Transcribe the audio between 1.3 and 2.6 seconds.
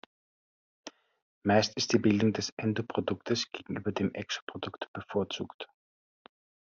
Meist ist die Bildung des